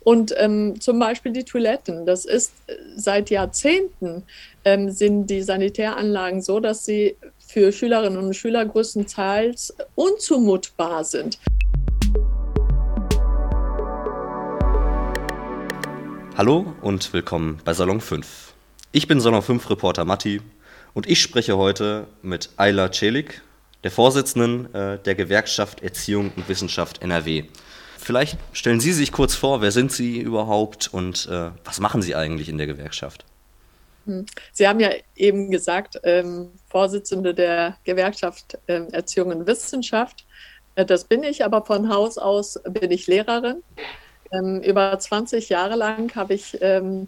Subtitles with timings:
[0.00, 2.06] Und ähm, zum Beispiel die Toiletten.
[2.06, 4.22] Das ist äh, seit Jahrzehnten
[4.64, 11.38] ähm, sind die Sanitäranlagen so, dass sie für Schülerinnen und Schüler größtenteils unzumutbar sind.
[16.36, 18.54] Hallo und willkommen bei Salon 5.
[18.92, 20.40] Ich bin Salon 5 Reporter Matti
[20.94, 23.42] und ich spreche heute mit Ayla Celik,
[23.84, 27.44] der Vorsitzenden äh, der Gewerkschaft Erziehung und Wissenschaft NRW.
[28.10, 32.16] Vielleicht stellen Sie sich kurz vor, wer sind Sie überhaupt und äh, was machen Sie
[32.16, 33.24] eigentlich in der Gewerkschaft?
[34.04, 34.26] Hm.
[34.50, 40.26] Sie haben ja eben gesagt, ähm, Vorsitzende der Gewerkschaft äh, Erziehung und Wissenschaft.
[40.74, 43.62] Äh, das bin ich, aber von Haus aus bin ich Lehrerin.
[44.32, 47.06] Ähm, über 20 Jahre lang habe ich ähm,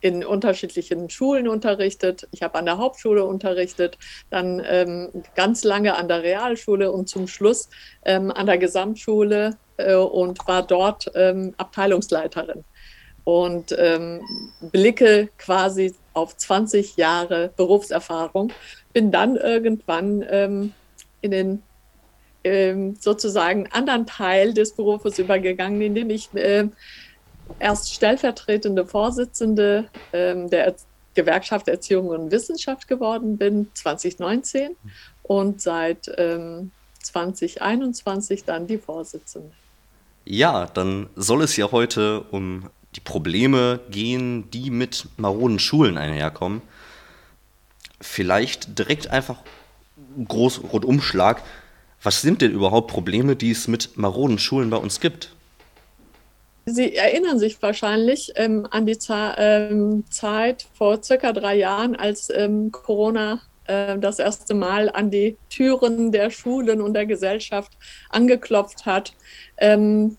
[0.00, 2.26] in unterschiedlichen Schulen unterrichtet.
[2.32, 3.96] Ich habe an der Hauptschule unterrichtet,
[4.30, 7.68] dann ähm, ganz lange an der Realschule und zum Schluss
[8.04, 12.64] ähm, an der Gesamtschule äh, und war dort ähm, Abteilungsleiterin
[13.24, 14.20] und ähm,
[14.60, 18.52] blicke quasi auf 20 Jahre Berufserfahrung.
[18.92, 20.74] Bin dann irgendwann ähm,
[21.22, 21.62] in den
[22.44, 26.68] ähm, sozusagen anderen Teil des Berufes übergegangen, indem ich äh,
[27.58, 30.74] erst stellvertretende Vorsitzende ähm, der
[31.14, 34.76] Gewerkschaft Erziehung und Wissenschaft geworden bin, 2019
[35.22, 39.52] und seit 2021 ähm, dann die Vorsitzende.
[40.24, 46.62] Ja, dann soll es ja heute um die Probleme gehen, die mit maroden Schulen einherkommen.
[48.00, 49.38] Vielleicht direkt einfach
[50.26, 51.42] groß Rundumschlag.
[52.02, 55.34] Was sind denn überhaupt Probleme, die es mit maroden Schulen bei uns gibt?
[56.66, 62.30] Sie erinnern sich wahrscheinlich ähm, an die Za ähm, Zeit vor circa drei Jahren, als
[62.30, 67.72] ähm, Corona das erste Mal an die Türen der Schulen und der Gesellschaft
[68.10, 69.14] angeklopft hat.
[69.56, 70.18] Ähm,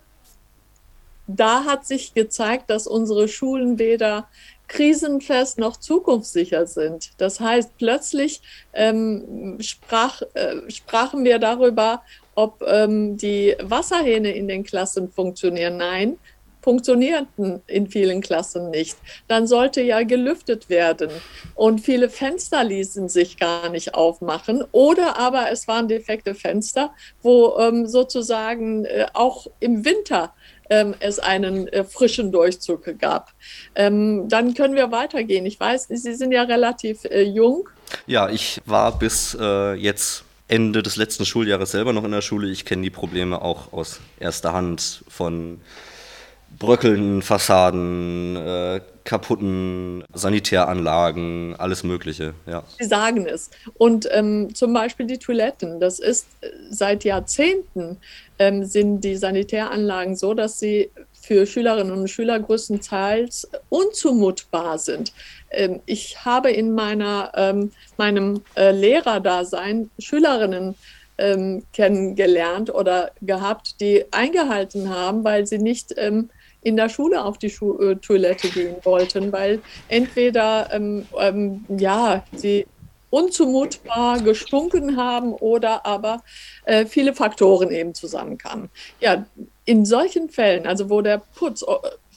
[1.27, 4.27] da hat sich gezeigt, dass unsere Schulen weder
[4.67, 7.11] krisenfest noch zukunftssicher sind.
[7.17, 8.41] Das heißt, plötzlich
[8.73, 12.01] ähm, sprach, äh, sprachen wir darüber,
[12.33, 15.77] ob ähm, die Wasserhähne in den Klassen funktionieren.
[15.77, 16.17] Nein,
[16.65, 18.97] funktionierten in vielen Klassen nicht.
[19.27, 21.11] Dann sollte ja gelüftet werden
[21.53, 27.57] und viele Fenster ließen sich gar nicht aufmachen oder aber es waren defekte Fenster, wo
[27.59, 30.33] ähm, sozusagen äh, auch im Winter
[30.71, 33.31] ähm, es einen äh, frischen Durchzug gab.
[33.75, 35.45] Ähm, dann können wir weitergehen.
[35.45, 37.69] Ich weiß, Sie sind ja relativ äh, jung.
[38.07, 42.49] Ja, ich war bis äh, jetzt Ende des letzten Schuljahres selber noch in der Schule.
[42.49, 45.61] Ich kenne die Probleme auch aus erster Hand von
[46.59, 52.33] bröckelnden Fassaden, äh, kaputten Sanitäranlagen, alles Mögliche.
[52.47, 52.63] Ja.
[52.79, 53.51] Sie sagen es.
[53.77, 55.79] Und ähm, zum Beispiel die Toiletten.
[55.79, 57.97] Das ist äh, seit Jahrzehnten
[58.39, 65.13] ähm, sind die Sanitäranlagen so, dass sie für Schülerinnen und Schüler größtenteils unzumutbar sind.
[65.51, 70.75] Ähm, ich habe in meiner, ähm, meinem äh, Lehrerdasein Schülerinnen
[71.17, 75.95] ähm, kennengelernt oder gehabt, die eingehalten haben, weil sie nicht
[76.65, 82.23] in der Schule auf die Schu äh, Toilette gehen wollten, weil entweder ähm, ähm, ja,
[82.33, 82.65] sie
[83.11, 86.23] unzumutbar gestunken haben oder aber
[86.65, 88.69] äh, viele Faktoren eben zusammenkamen.
[88.99, 89.25] Ja,
[89.63, 91.63] in solchen Fällen, also wo der Putz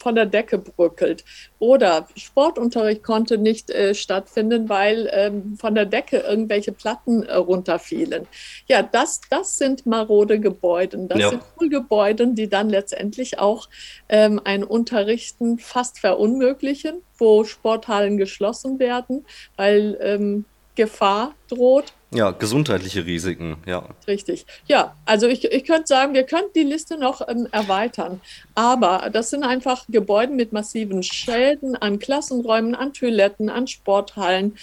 [0.08, 1.22] von der Decke bröckelt.
[1.58, 8.26] Oder Sportunterricht konnte nicht äh, stattfinden, weil ähm, von der Decke irgendwelche Platten äh, runterfielen.
[8.68, 10.96] Ja, das, das sind marode Gebäude.
[11.10, 11.28] Das ja.
[11.28, 13.68] sind Schulgebäude, die dann letztendlich auch
[14.08, 19.26] ähm, ein Unterrichten fast verunmöglichen, wo Sporthallen geschlossen werden,
[19.56, 20.46] weil ähm,
[20.78, 21.92] Gefahr droht.
[22.12, 23.84] Ja, gesundheitliche Risiken, ja.
[24.06, 24.46] Richtig.
[24.68, 28.20] Ja, also ich, ich könnte sagen, wir könnten die Liste noch ähm, erweitern.
[28.54, 34.56] Aber das sind einfach Gebäude mit massiven Schäden an Klassenräumen, an Toiletten, an Sporthallen,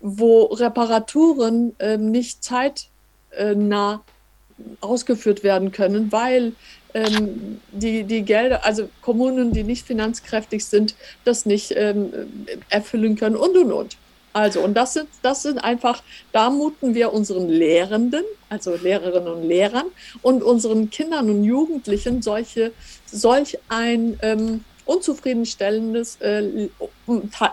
[0.00, 4.04] wo Reparaturen ähm, nicht zeitnah
[4.80, 6.52] ausgeführt werden können, weil
[6.94, 10.94] ähm, die, die Gelder, also Kommunen, die nicht finanzkräftig sind,
[11.24, 12.12] das nicht ähm,
[12.70, 13.96] erfüllen können und und und.
[14.36, 19.48] Also, und das sind, das sind einfach, da muten wir unseren Lehrenden, also Lehrerinnen und
[19.48, 19.86] Lehrern
[20.20, 22.72] und unseren Kindern und Jugendlichen solche,
[23.06, 26.68] solch ein ähm, unzufriedenstellendes, äh,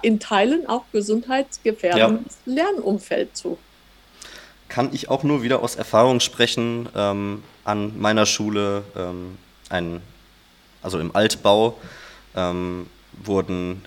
[0.02, 2.54] in Teilen auch gesundheitsgefährdendes ja.
[2.54, 3.58] Lernumfeld zu.
[4.68, 9.38] Kann ich auch nur wieder aus Erfahrung sprechen, ähm, an meiner Schule, ähm,
[9.70, 10.02] ein,
[10.82, 11.78] also im Altbau,
[12.36, 12.88] ähm,
[13.24, 13.86] wurden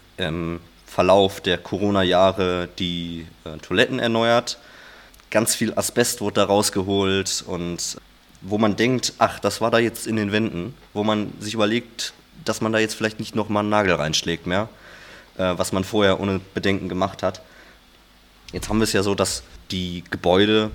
[0.86, 4.58] Verlauf der Corona-Jahre die äh, Toiletten erneuert.
[5.30, 7.98] Ganz viel Asbest wurde da rausgeholt und
[8.40, 12.12] wo man denkt, ach, das war da jetzt in den Wänden, wo man sich überlegt,
[12.44, 14.68] dass man da jetzt vielleicht nicht nochmal einen Nagel reinschlägt mehr,
[15.36, 17.42] äh, was man vorher ohne Bedenken gemacht hat.
[18.52, 20.70] Jetzt haben wir es ja so, dass die Gebäude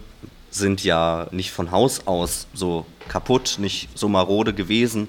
[0.50, 5.08] sind ja nicht von Haus aus so kaputt, nicht so marode gewesen.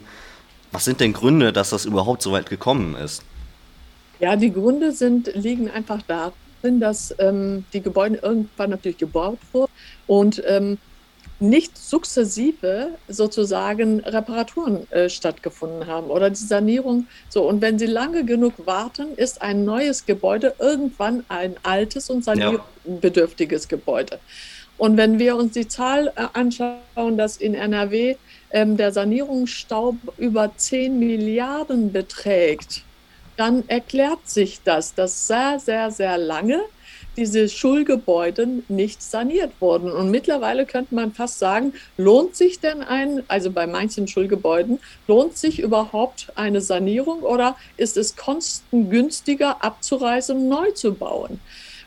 [0.71, 3.23] Was sind denn Gründe, dass das überhaupt so weit gekommen ist?
[4.23, 9.73] Ja, die Gründe sind, liegen einfach darin, dass ähm, die Gebäude irgendwann natürlich gebaut wurden
[10.07, 10.79] und ähm,
[11.41, 17.09] nicht sukzessive sozusagen Reparaturen äh, stattgefunden haben oder die Sanierung.
[17.31, 22.25] So, und wenn Sie lange genug warten, ist ein neues Gebäude irgendwann ein altes und
[22.25, 23.69] sanierungsbedürftiges ja.
[23.71, 24.21] Gebäude.
[24.79, 28.15] Und wenn wir uns die Zahl äh, anschauen, dass in NRW
[28.53, 32.85] ähm, der Sanierungsstaub über 10 Milliarden beträgt,
[33.37, 36.61] dann erklärt sich das, dass sehr, sehr, sehr lange
[37.17, 39.93] diese Schulgebäude nicht saniert wurden.
[39.93, 45.37] Und mittlerweile könnte man fast sagen, lohnt sich denn ein, also bei manchen Schulgebäuden, lohnt
[45.37, 51.41] sich überhaupt eine Sanierung oder ist es kostengünstiger abzureißen und neu zu bauen?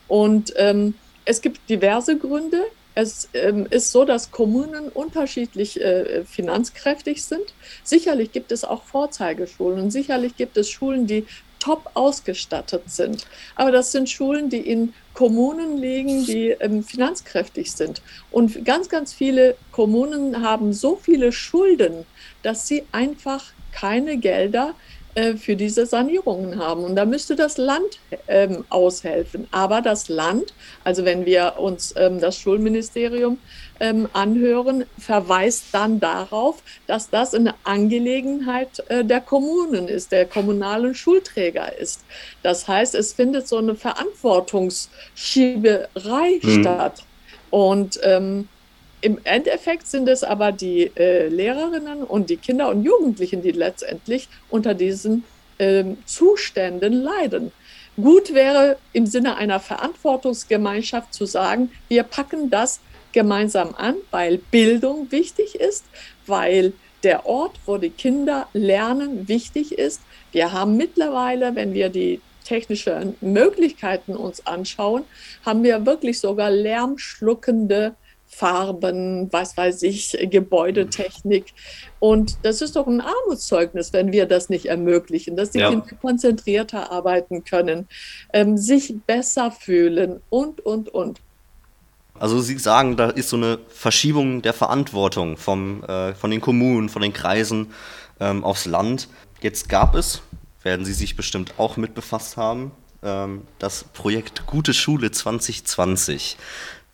[0.08, 0.94] Und ähm,
[1.26, 2.64] es gibt diverse Gründe.
[2.96, 7.54] Es ähm, ist so, dass Kommunen unterschiedlich äh, finanzkräftig sind.
[7.84, 11.28] Sicherlich gibt es auch Vorzeigeschulen und sicherlich gibt es Schulen, die
[11.60, 13.26] top ausgestattet sind.
[13.56, 18.02] Aber das sind Schulen, die in Kommunen liegen, die ähm, finanzkräftig sind.
[18.32, 22.06] Und ganz, ganz viele Kommunen haben so viele Schulden,
[22.44, 24.74] dass sie einfach keine Gelder
[25.16, 26.84] äh, für diese Sanierungen haben.
[26.84, 29.48] Und da müsste das Land ähm, aushelfen.
[29.52, 30.54] Aber das Land,
[30.84, 33.38] also wenn wir uns ähm, das Schulministerium
[33.80, 40.96] ähm, anhören, verweist dann darauf, dass das eine Angelegenheit äh, der Kommunen ist, der kommunalen
[40.96, 42.02] Schulträger ist.
[42.44, 46.62] Das heißt, es findet so eine Verantwortungsschieberei mhm.
[46.62, 47.06] statt.
[47.52, 48.50] Und ähm,
[49.06, 54.28] im Endeffekt sind es aber die äh, Lehrerinnen und die Kinder und Jugendlichen, die letztendlich
[54.50, 55.24] unter diesen
[55.60, 57.52] ähm, Zuständen leiden.
[57.98, 62.80] Gut wäre im Sinne einer Verantwortungsgemeinschaft zu sagen, wir packen das
[63.12, 65.86] gemeinsam an, weil Bildung wichtig ist,
[66.26, 66.74] weil
[67.04, 70.02] der Ort, wo die Kinder lernen, wichtig ist.
[70.32, 75.04] Wir haben mittlerweile, wenn wir die technischen Möglichkeiten uns anschauen,
[75.46, 77.94] haben wir wirklich sogar lärmschluckende
[78.28, 81.54] Farben, was weiß ich, Gebäudetechnik.
[82.00, 85.70] Und das ist doch ein Armutszeugnis, wenn wir das nicht ermöglichen, dass die ja.
[85.70, 87.88] Kinder konzentrierter arbeiten können,
[88.34, 91.22] ähm, sich besser fühlen und, und, und.
[92.18, 96.90] Also Sie sagen, da ist so eine Verschiebung der Verantwortung vom, äh, von den Kommunen,
[96.90, 97.72] von den Kreisen
[98.20, 99.10] ähm, aufs Land.
[99.42, 100.22] Jetzt gab es,
[100.64, 102.72] werden Sie sich bestimmt auch mit befasst haben,
[103.04, 106.38] ähm, das Projekt Gute Schule 2020.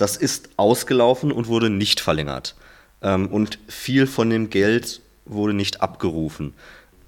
[0.02, 2.56] Das ist ausgelaufen und wurde nicht verlängert.
[3.04, 6.56] Ähm, und viel von dem Geld wurde nicht abgerufen.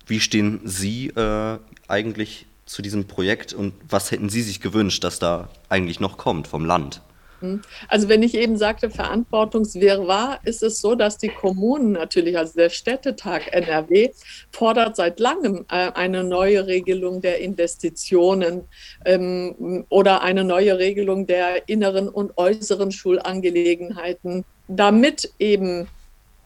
[0.05, 1.57] Wie stehen Sie äh,
[1.87, 6.45] eigentlich zu diesem Projekt und was hätten Sie sich gewünscht, dass da eigentlich noch kommt
[6.45, 7.01] vom Land?
[7.87, 12.69] Also wenn ich eben sagte, Verantwortungswirrwarr, ist es so, dass die Kommunen natürlich, also der
[12.69, 14.11] Städtetag NRW,
[14.51, 18.63] fordert seit langem äh, eine neue Regelung der Investitionen
[19.05, 25.87] ähm, oder eine neue Regelung der inneren und äußeren Schulangelegenheiten, damit eben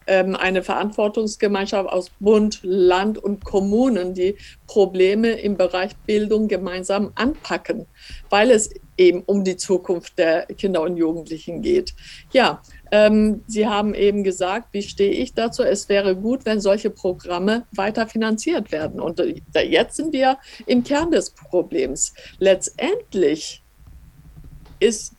[0.08, 7.86] eine Verantwortungsgemeinschaft aus Bund, Land und Kommunen, die Probleme im Bereich Bildung gemeinsam anpacken,
[8.30, 11.94] weil es eben um die Zukunft der Kinder und Jugendlichen geht.
[12.32, 12.62] Ja,
[12.92, 15.64] ähm, Sie haben eben gesagt, wie stehe ich dazu?
[15.64, 19.00] Es wäre gut, wenn solche Programme weiter finanziert werden.
[19.00, 22.14] Und äh, jetzt sind wir im Kern des Problems.
[22.40, 23.62] Letztendlich
[24.80, 25.14] ist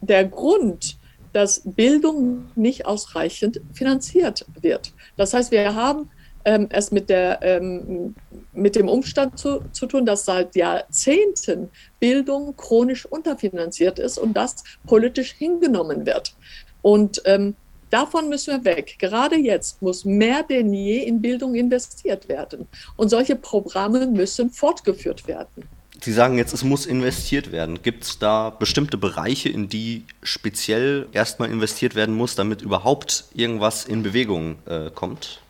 [0.00, 0.98] der Grund,
[1.34, 4.94] dass Bildung nicht ausreichend finanziert wird.
[5.16, 6.08] Das heißt, wir haben
[6.44, 8.14] ähm, es mit, der, ähm,
[8.52, 14.62] mit dem Umstand zu, zu tun, dass seit Jahrzehnten Bildung chronisch unterfinanziert ist und das
[14.86, 16.34] politisch hingenommen wird.
[16.82, 17.56] Und ähm,
[17.90, 18.96] davon müssen wir weg.
[19.00, 22.68] Gerade jetzt muss mehr denn je in Bildung investiert werden.
[22.96, 25.68] Und solche Programme müssen fortgeführt werden.
[26.04, 27.82] Sie sagen jetzt, es muss investiert werden.
[27.82, 33.86] Gibt es da bestimmte Bereiche, in die speziell erstmal investiert werden muss, damit überhaupt irgendwas
[33.86, 35.40] in Bewegung äh, kommt?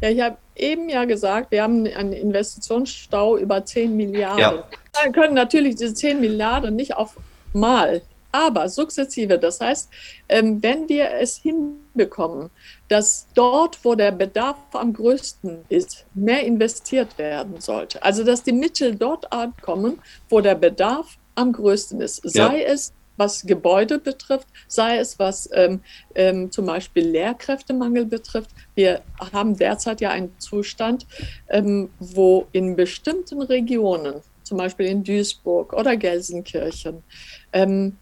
[0.00, 4.38] Ja, ich habe eben ja gesagt, wir haben einen Investitionsstau über 10 Milliarden.
[4.38, 4.64] Ja.
[5.02, 7.18] Wir können natürlich diese 10 Milliarden nicht auf
[7.52, 8.00] Mal
[8.34, 9.38] aber sukzessive.
[9.38, 9.88] Das heißt,
[10.28, 11.36] ähm, wenn wir es
[11.94, 12.50] hinbekommen,
[12.88, 18.52] dass dort, wo der Bedarf am größten ist, mehr investiert werden sollte, also dass die
[18.52, 22.68] Mittel dort ankommen, wo der Bedarf am größten ist, sei ja.
[22.68, 25.80] es was Gebäude betrifft, sei es was ähm,
[26.16, 28.50] ähm, zum Beispiel Lehrkräftemangel betrifft.
[28.74, 31.06] Wir haben derzeit ja einen Zustand,
[31.48, 37.04] ähm, wo in bestimmten Regionen, zum Beispiel in Duisburg oder Gelsenkirchen,
[37.52, 37.96] ähm,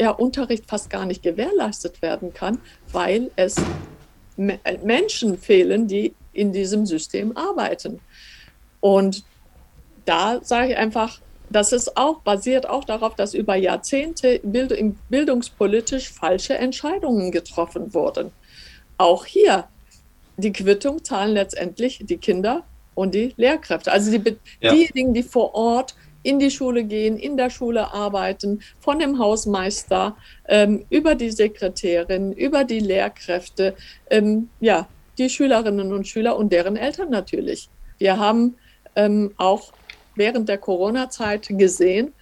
[0.00, 2.58] ja, Unterricht fast gar nicht gewährleistet werden kann,
[2.90, 3.56] weil es
[4.82, 8.00] Menschen fehlen, die in diesem System arbeiten.
[8.80, 9.24] Und
[10.06, 14.72] da sage ich einfach, das ist auch basiert auch darauf, dass über Jahrzehnte bild
[15.10, 18.32] bildungspolitisch falsche Entscheidungen getroffen wurden.
[18.96, 19.68] Auch hier,
[20.38, 22.64] die Quittung zahlen letztendlich die Kinder
[22.94, 23.92] und die Lehrkräfte.
[23.92, 24.72] Also die, ja.
[24.72, 30.16] diejenigen, die vor Ort in die Schule gehen, in der Schule arbeiten, von dem Hausmeister
[30.48, 33.74] ähm, über die Sekretärin, über die Lehrkräfte,
[34.10, 37.68] ähm, ja, die Schülerinnen und Schüler und deren Eltern natürlich.
[37.98, 38.56] Wir haben
[38.96, 39.72] ähm, auch
[40.14, 42.12] während der Corona-Zeit gesehen,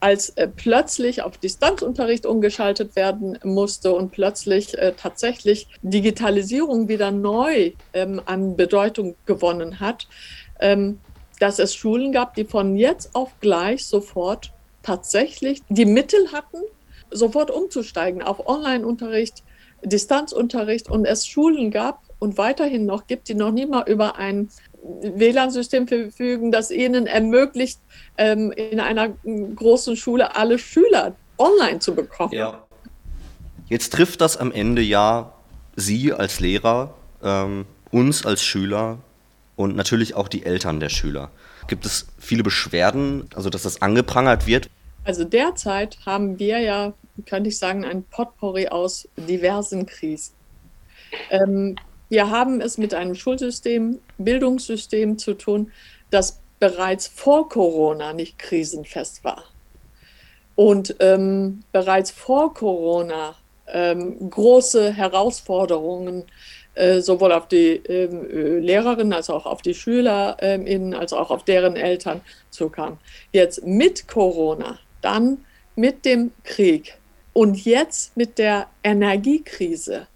[0.00, 7.72] als äh, plötzlich auf Distanzunterricht umgeschaltet werden musste und plötzlich äh, tatsächlich Digitalisierung wieder neu
[7.92, 10.06] ähm, an Bedeutung gewonnen hat,
[10.60, 11.00] ähm,
[11.40, 14.52] dass es Schulen gab, die von jetzt auf gleich sofort
[14.82, 16.58] tatsächlich die Mittel hatten,
[17.10, 19.42] sofort umzusteigen auf Online-Unterricht,
[19.82, 24.48] Distanzunterricht und es Schulen gab und weiterhin noch gibt, die noch nie mal über ein
[24.82, 27.80] WLAN-System verfügen, das ihnen ermöglicht,
[28.16, 29.10] ähm, in einer
[29.54, 32.32] großen Schule alle Schüler online zu bekommen.
[32.32, 32.64] Ja.
[33.68, 35.32] Jetzt trifft das am Ende ja
[35.76, 38.98] Sie als Lehrer, ähm, uns als Schüler
[39.58, 41.32] und natürlich auch die Eltern der Schüler.
[41.66, 44.70] Gibt es viele Beschwerden, also dass das angeprangert wird?
[45.04, 46.94] Also derzeit haben wir ja,
[47.26, 50.32] könnte ich sagen, ein Potpourri aus diversen Krisen.
[51.30, 51.74] Ähm,
[52.08, 55.72] wir haben es mit einem Schulsystem, Bildungssystem zu tun,
[56.10, 59.42] das bereits vor Corona nicht krisenfest war.
[60.54, 63.34] Und ähm, bereits vor Corona
[63.66, 66.26] ähm, große Herausforderungen
[66.78, 71.44] äh, sowohl auf die ähm, äh, Lehrerinnen als auch auf die SchülerInnen, als auch auf
[71.44, 72.20] deren Eltern
[72.50, 72.98] zukam.
[73.32, 75.44] Jetzt mit Corona, dann
[75.74, 76.96] mit dem Krieg
[77.32, 80.06] und jetzt mit der Energiekrise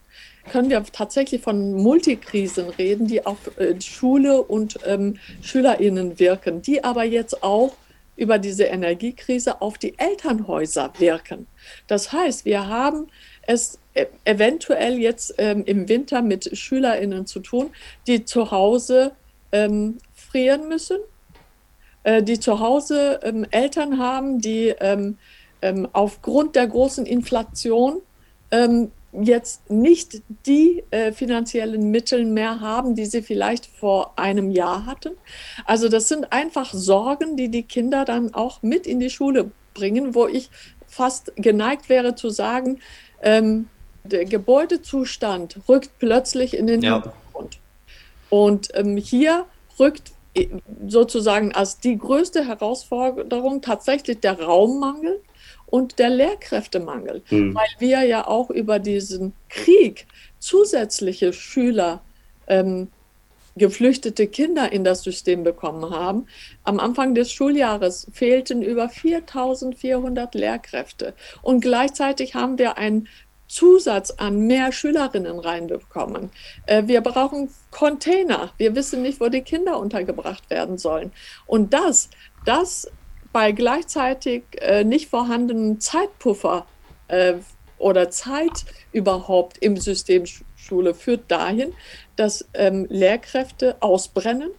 [0.50, 6.83] können wir tatsächlich von Multikrisen reden, die auf äh, Schule und ähm, SchülerInnen wirken, die
[6.83, 7.75] aber jetzt auch
[8.16, 11.47] über diese Energiekrise auf die Elternhäuser wirken.
[11.87, 13.09] Das heißt, wir haben
[13.47, 13.78] es
[14.25, 17.71] eventuell jetzt ähm, im Winter mit SchülerInnen zu tun,
[18.07, 19.13] die zu Hause
[19.53, 20.99] ähm, frieren müssen,
[22.05, 25.19] äh, die zu Hause ähm, Eltern haben, die ähm,
[25.61, 28.01] ähm, aufgrund der großen Inflation
[28.51, 34.87] ähm, jetzt nicht die äh, finanziellen Mittel mehr haben, die sie vielleicht vor einem Jahr
[34.87, 35.13] hatten.
[35.67, 40.15] Also das sind einfach Sorgen, die die Kinder dann auch mit in die Schule bringen,
[40.15, 40.51] wo ich
[40.87, 42.81] fast geneigt wäre zu sagen,
[43.23, 43.69] ähm,
[44.04, 46.94] der Gebäudezustand rückt plötzlich in den ja.
[46.94, 47.59] Hintergrund.
[48.30, 49.47] Und ähm, hier
[49.78, 50.12] rückt
[50.87, 55.21] sozusagen als die größte Herausforderung tatsächlich der Raummangel
[55.66, 57.54] und der Lehrkräftemangel, mhm.
[57.54, 60.06] weil wir ja auch über diesen Krieg
[60.38, 62.00] zusätzliche Schüler
[62.47, 62.88] ähm,
[63.56, 66.26] geflüchtete Kinder in das System bekommen haben.
[66.64, 73.09] Am Anfang des Schuljahres fehlten über 4400 Lehrkräfte und gleichzeitig haben wir einen
[73.52, 76.30] Zusatz an mehr Schülerinnen reinbekommen.
[76.64, 78.50] Äh, wir brauchen Container.
[78.56, 81.12] Wir wissen nicht, wo die Kinder untergebracht werden sollen.
[81.47, 82.09] Und das,
[82.47, 82.90] das
[83.30, 86.64] bei gleichzeitig äh, nicht vorhandenen Zeitpuffer
[87.09, 87.35] äh,
[87.76, 90.25] oder Zeit überhaupt im System
[90.56, 91.75] Schule führt dahin,
[92.16, 94.50] dass ähm, Lehrkräfte ausbrennen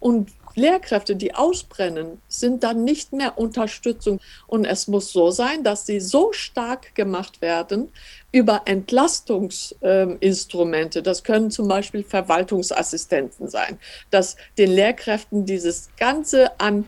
[0.00, 4.20] und Lehrkräfte, die ausbrennen, sind dann nicht mehr Unterstützung.
[4.46, 7.90] Und es muss so sein, dass sie so stark gemacht werden
[8.30, 11.02] über Entlastungsinstrumente.
[11.02, 13.78] das können zum Beispiel Verwaltungsassistenten sein,
[14.10, 16.84] dass den Lehrkräften dieses Ganze an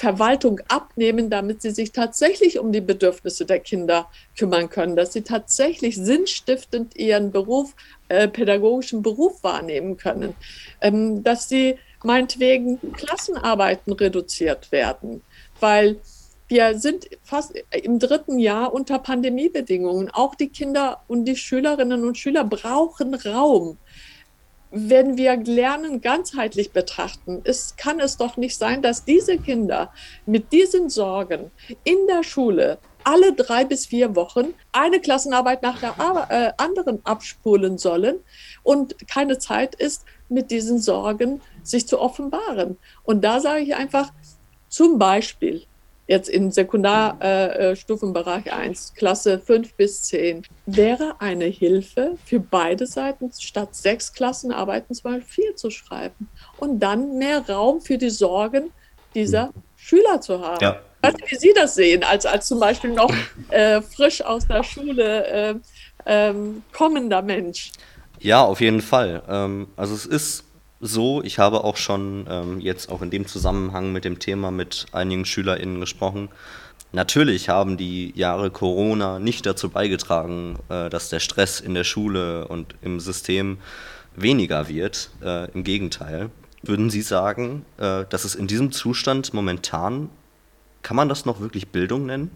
[0.00, 5.20] Verwaltung abnehmen, damit sie sich tatsächlich um die Bedürfnisse der Kinder kümmern können, dass sie
[5.20, 7.74] tatsächlich sinnstiftend ihren Beruf,
[8.08, 10.34] äh, pädagogischen Beruf wahrnehmen können,
[10.80, 15.22] ähm, dass sie meinetwegen Klassenarbeiten reduziert werden,
[15.60, 16.00] weil
[16.48, 20.10] wir sind fast im dritten Jahr unter Pandemiebedingungen.
[20.10, 23.78] Auch die Kinder und die Schülerinnen und Schüler brauchen Raum
[24.70, 29.92] wenn wir Lernen ganzheitlich betrachten, ist, kann es doch nicht sein, dass diese Kinder
[30.26, 31.50] mit diesen Sorgen
[31.84, 35.94] in der Schule alle drei bis vier Wochen eine Klassenarbeit nach der
[36.28, 38.20] äh, anderen abspulen sollen
[38.62, 42.76] und keine Zeit ist, mit diesen Sorgen sich zu offenbaren.
[43.02, 44.12] Und da sage ich einfach,
[44.68, 45.64] zum Beispiel
[46.10, 53.30] jetzt im Sekundarstufenbereich äh, 1, Klasse 5 bis 10, wäre eine Hilfe für beide Seiten,
[53.38, 56.28] statt sechs Klassenarbeiten zum Beispiel vier zu schreiben
[56.58, 58.72] und dann mehr Raum für die Sorgen
[59.14, 59.62] dieser mhm.
[59.76, 60.60] Schüler zu haben.
[60.60, 60.80] Ja.
[61.02, 63.12] Wie Sie das sehen, als, als zum Beispiel noch
[63.48, 65.54] äh, frisch aus der Schule äh,
[66.06, 67.72] ähm, kommender Mensch.
[68.18, 69.22] Ja, auf jeden Fall.
[69.28, 70.44] Ähm, also es ist
[70.80, 74.86] so, ich habe auch schon ähm, jetzt auch in dem Zusammenhang mit dem Thema mit
[74.92, 76.28] einigen SchülerInnen gesprochen.
[76.92, 82.48] Natürlich haben die Jahre Corona nicht dazu beigetragen, äh, dass der Stress in der Schule
[82.48, 83.58] und im System
[84.16, 85.10] weniger wird.
[85.22, 86.30] Äh, Im Gegenteil.
[86.62, 90.10] Würden Sie sagen, äh, dass es in diesem Zustand momentan,
[90.82, 92.30] kann man das noch wirklich Bildung nennen?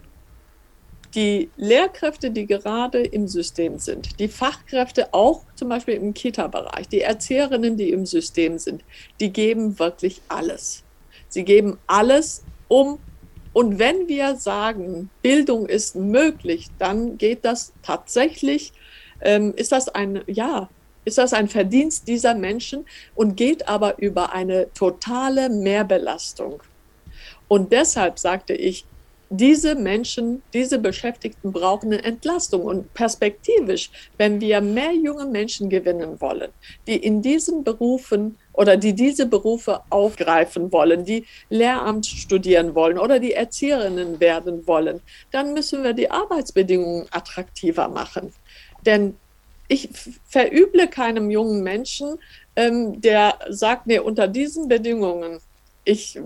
[1.15, 7.01] die Lehrkräfte, die gerade im System sind, die Fachkräfte auch zum Beispiel im Kita-Bereich, die
[7.01, 8.83] Erzieherinnen, die im System sind,
[9.19, 10.83] die geben wirklich alles.
[11.29, 12.99] Sie geben alles, um,
[13.53, 18.73] und wenn wir sagen, Bildung ist möglich, dann geht das tatsächlich,
[19.21, 20.69] ähm, ist das ein, ja,
[21.05, 26.61] ist das ein Verdienst dieser Menschen und geht aber über eine totale Mehrbelastung.
[27.47, 28.85] Und deshalb sagte ich,
[29.29, 32.63] diese Menschen, diese Beschäftigten brauchen eine Entlastung.
[32.63, 36.51] Und perspektivisch, wenn wir mehr junge Menschen gewinnen wollen,
[36.87, 43.19] die in diesen Berufen oder die diese Berufe aufgreifen wollen, die Lehramt studieren wollen oder
[43.19, 48.31] die Erzieherinnen werden wollen, dann müssen wir die Arbeitsbedingungen attraktiver machen.
[48.85, 49.15] Denn
[49.67, 49.89] ich
[50.27, 52.19] verüble keinem jungen Menschen,
[52.55, 55.39] ähm, der sagt, nee, unter diesen Bedingungen
[55.85, 56.19] ich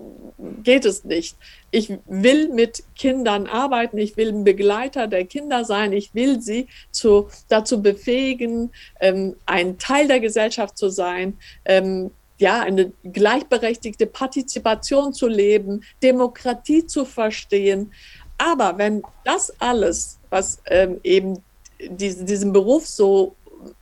[0.63, 1.37] geht es nicht.
[1.69, 6.67] Ich will mit Kindern arbeiten, ich will ein Begleiter der Kinder sein, ich will sie
[6.91, 15.13] zu, dazu befähigen, ähm, ein Teil der Gesellschaft zu sein, ähm, ja, eine gleichberechtigte Partizipation
[15.13, 17.91] zu leben, Demokratie zu verstehen.
[18.37, 21.43] Aber wenn das alles, was ähm, eben
[21.81, 23.35] diesen, diesen Beruf so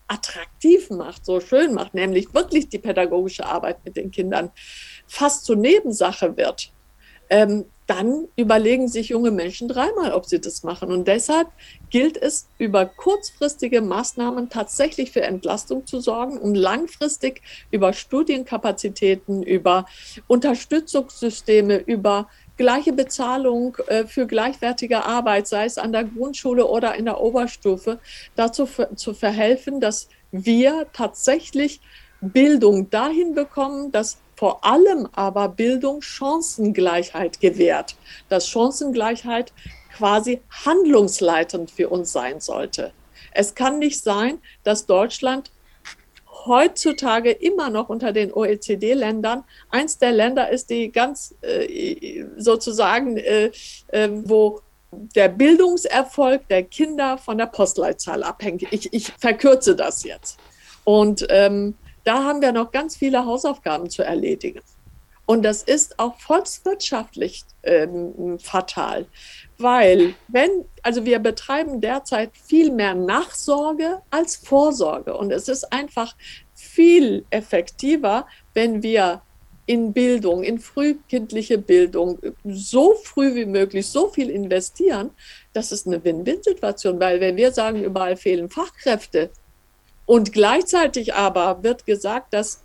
[0.07, 4.51] attraktiv macht, so schön macht, nämlich wirklich die pädagogische Arbeit mit den Kindern,
[5.07, 6.71] fast zur Nebensache wird,
[7.29, 10.91] ähm, dann überlegen sich junge Menschen dreimal, ob sie das machen.
[10.91, 11.47] Und deshalb
[11.89, 19.85] gilt es, über kurzfristige Maßnahmen tatsächlich für Entlastung zu sorgen und langfristig über Studienkapazitäten, über
[20.27, 22.27] Unterstützungssysteme, über
[22.57, 27.99] gleiche Bezahlung äh, für gleichwertige Arbeit, sei es an der Grundschule oder in der Oberstufe,
[28.35, 31.79] dazu zu verhelfen, dass wir tatsächlich
[32.19, 37.95] Bildung dahin bekommen, dass vor allem aber Bildung Chancengleichheit gewährt,
[38.29, 39.51] dass Chancengleichheit
[39.95, 42.93] quasi handlungsleitend für uns sein sollte.
[43.31, 45.51] Es kann nicht sein, dass Deutschland
[46.45, 53.51] heutzutage immer noch unter den OECD-Ländern eins der Länder ist, die ganz äh, sozusagen, äh,
[53.87, 58.63] äh, wo der Bildungserfolg der Kinder von der Postleitzahl abhängt.
[58.71, 60.37] Ich, ich verkürze das jetzt.
[60.83, 61.75] Und ähm,
[62.07, 64.61] da haben wir noch ganz viele Hausaufgaben zu erledigen.
[65.25, 69.05] Und das ist auch volkswirtschaftlich ähm, fatal,
[69.57, 75.17] weil wenn, also wir betreiben derzeit viel mehr Nachsorge als Vorsorge.
[75.17, 76.15] Und es ist einfach
[76.53, 79.21] viel effektiver, wenn wir
[79.65, 85.09] in Bildung, in frühkindliche Bildung so früh wie möglich so viel investieren,
[85.51, 89.29] das ist eine Win-Win-Situation, weil wenn wir sagen, überall fehlen Fachkräfte,
[90.07, 92.63] und gleichzeitig aber wird gesagt, dass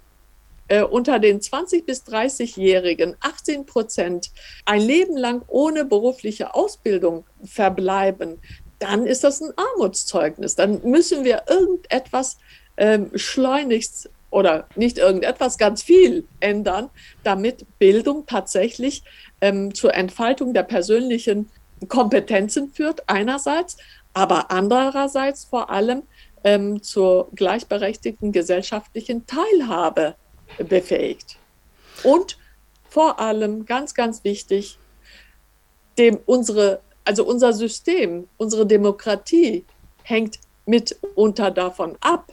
[0.68, 4.30] äh, unter den 20 bis 30-Jährigen 18 Prozent
[4.64, 8.38] ein Leben lang ohne berufliche Ausbildung verbleiben.
[8.78, 10.54] Dann ist das ein Armutszeugnis.
[10.54, 12.38] Dann müssen wir irgendetwas
[12.76, 16.90] ähm, schleunigst oder nicht irgendetwas, ganz viel ändern,
[17.24, 19.02] damit Bildung tatsächlich
[19.40, 21.50] ähm, zur Entfaltung der persönlichen
[21.88, 23.76] Kompetenzen führt, einerseits,
[24.14, 26.04] aber andererseits vor allem
[26.44, 30.14] ähm, zur gleichberechtigten gesellschaftlichen Teilhabe
[30.58, 31.36] befähigt.
[32.02, 32.38] Und
[32.88, 34.78] vor allem, ganz, ganz wichtig,
[35.98, 39.64] dem unsere, also unser System, unsere Demokratie
[40.02, 42.32] hängt mitunter davon ab,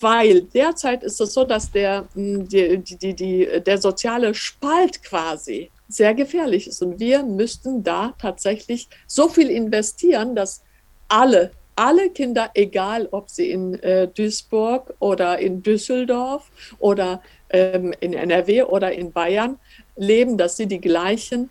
[0.00, 6.14] weil derzeit ist es so, dass der, die, die, die, der soziale Spalt quasi sehr
[6.14, 6.82] gefährlich ist.
[6.82, 10.62] Und wir müssten da tatsächlich so viel investieren, dass
[11.08, 18.14] alle alle Kinder, egal ob sie in äh, Duisburg oder in Düsseldorf oder ähm, in
[18.14, 19.58] NRW oder in Bayern
[19.96, 21.50] leben, dass sie die gleichen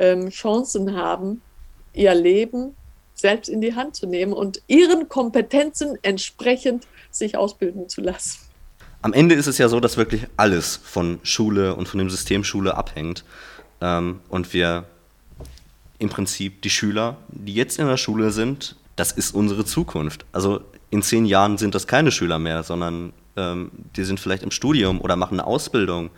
[0.00, 1.40] ähm, Chancen haben,
[1.92, 2.74] ihr Leben
[3.14, 8.40] selbst in die Hand zu nehmen und ihren Kompetenzen entsprechend sich ausbilden zu lassen.
[9.02, 12.42] Am Ende ist es ja so, dass wirklich alles von Schule und von dem System
[12.42, 13.24] Schule abhängt.
[13.80, 14.86] Ähm, und wir
[16.00, 20.24] im Prinzip die Schüler, die jetzt in der Schule sind, das ist unsere Zukunft.
[20.32, 24.50] Also in zehn Jahren sind das keine Schüler mehr, sondern ähm, die sind vielleicht im
[24.50, 26.10] Studium oder machen eine Ausbildung.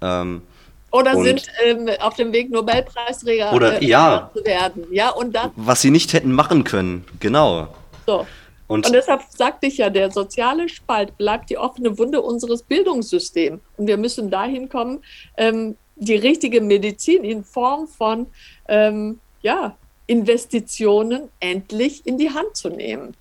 [0.00, 0.42] Ähm,
[0.90, 4.84] oder sind ähm, auf dem Weg, Nobelpreisträger oder, äh, ja, zu werden.
[4.90, 7.74] Ja, und das, was sie nicht hätten machen können, genau.
[8.06, 8.26] So.
[8.66, 13.60] Und, und, deshalb sagte ich ja, der soziale Spalt bleibt die offene Wunde unseres Bildungssystems.
[13.76, 15.02] Und wir müssen dahin kommen,
[15.36, 18.26] ähm, die richtige Medizin in Form von
[18.68, 23.14] ähm, ja, Investitionen endlich in die Hand zu nehmen.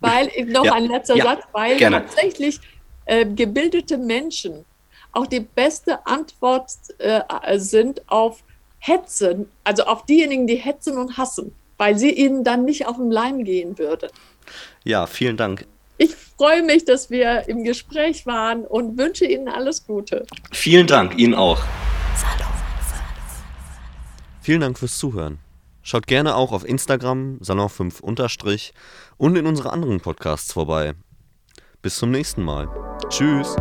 [0.00, 2.02] Weil, noch ja, ein letzter ja, Satz, weil gerne.
[2.02, 2.60] tatsächlich
[3.06, 4.64] äh, gebildete Menschen
[5.16, 7.22] auch die beste Antwort äh,
[7.58, 8.42] sind auf
[8.78, 13.10] Hetzen, also auf diejenigen, die hetzen und hassen, weil sie ihnen dann nicht auf den
[13.10, 14.10] Leim gehen würde.
[14.84, 15.66] Ja, vielen Dank.
[15.98, 20.26] Ich freue mich, dass wir im Gespräch waren und wünsche Ihnen alles Gute.
[20.52, 21.58] Vielen Dank, Ihnen auch.
[24.42, 25.38] Vielen Dank fürs Zuhören.
[25.88, 28.74] Schaut gerne auch auf Instagram salon5 unterstrich
[29.18, 30.94] und in unsere anderen Podcasts vorbei.
[31.80, 32.68] Bis zum nächsten Mal.
[33.08, 33.54] Tschüss.